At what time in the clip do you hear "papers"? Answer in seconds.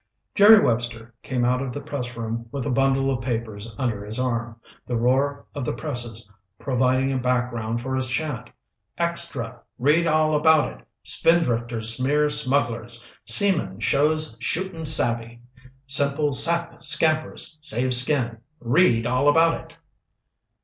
3.21-3.75